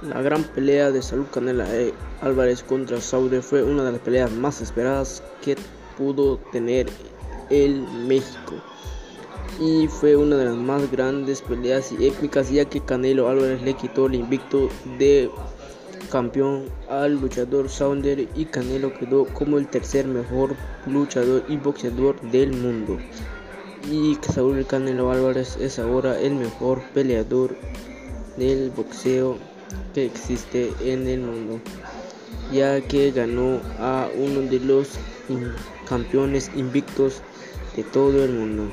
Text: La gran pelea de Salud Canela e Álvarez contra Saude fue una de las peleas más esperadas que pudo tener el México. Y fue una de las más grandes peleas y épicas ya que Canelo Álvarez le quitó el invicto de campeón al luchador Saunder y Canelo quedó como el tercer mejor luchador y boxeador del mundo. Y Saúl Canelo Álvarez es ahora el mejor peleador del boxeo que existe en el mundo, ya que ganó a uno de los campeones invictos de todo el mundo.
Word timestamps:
La 0.00 0.22
gran 0.22 0.44
pelea 0.44 0.92
de 0.92 1.02
Salud 1.02 1.26
Canela 1.32 1.66
e 1.74 1.92
Álvarez 2.20 2.62
contra 2.62 3.00
Saude 3.00 3.42
fue 3.42 3.64
una 3.64 3.82
de 3.82 3.90
las 3.90 4.00
peleas 4.00 4.30
más 4.30 4.60
esperadas 4.60 5.24
que 5.42 5.56
pudo 5.96 6.36
tener 6.52 6.86
el 7.50 7.82
México. 8.06 8.54
Y 9.60 9.88
fue 9.88 10.14
una 10.14 10.36
de 10.36 10.44
las 10.44 10.54
más 10.54 10.88
grandes 10.92 11.42
peleas 11.42 11.90
y 11.90 12.06
épicas 12.06 12.48
ya 12.48 12.64
que 12.64 12.80
Canelo 12.80 13.28
Álvarez 13.28 13.60
le 13.62 13.74
quitó 13.74 14.06
el 14.06 14.14
invicto 14.14 14.68
de 15.00 15.32
campeón 16.12 16.66
al 16.88 17.14
luchador 17.14 17.68
Saunder 17.68 18.28
y 18.36 18.44
Canelo 18.44 18.94
quedó 18.94 19.24
como 19.26 19.58
el 19.58 19.66
tercer 19.66 20.06
mejor 20.06 20.54
luchador 20.86 21.42
y 21.48 21.56
boxeador 21.56 22.20
del 22.30 22.52
mundo. 22.52 22.98
Y 23.90 24.16
Saúl 24.32 24.64
Canelo 24.64 25.10
Álvarez 25.10 25.56
es 25.56 25.80
ahora 25.80 26.20
el 26.20 26.36
mejor 26.36 26.82
peleador 26.94 27.56
del 28.36 28.70
boxeo 28.70 29.38
que 29.94 30.06
existe 30.06 30.72
en 30.80 31.06
el 31.06 31.20
mundo, 31.20 31.60
ya 32.52 32.80
que 32.80 33.10
ganó 33.10 33.60
a 33.78 34.08
uno 34.16 34.42
de 34.42 34.60
los 34.60 34.90
campeones 35.88 36.50
invictos 36.54 37.22
de 37.76 37.84
todo 37.84 38.24
el 38.24 38.32
mundo. 38.32 38.72